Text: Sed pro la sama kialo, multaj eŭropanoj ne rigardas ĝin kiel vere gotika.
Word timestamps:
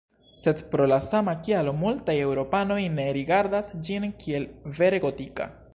Sed 0.43 0.61
pro 0.69 0.87
la 0.91 0.97
sama 1.07 1.35
kialo, 1.47 1.73
multaj 1.83 2.15
eŭropanoj 2.23 2.81
ne 2.97 3.07
rigardas 3.19 3.73
ĝin 3.89 4.13
kiel 4.25 4.51
vere 4.81 5.07
gotika. 5.07 5.51